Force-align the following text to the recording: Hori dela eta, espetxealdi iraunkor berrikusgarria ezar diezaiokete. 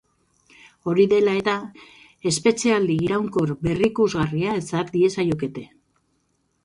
Hori 0.93 1.03
dela 1.11 1.35
eta, 1.41 1.53
espetxealdi 2.31 2.95
iraunkor 3.09 3.53
berrikusgarria 3.67 4.57
ezar 4.63 4.91
diezaiokete. 4.97 5.67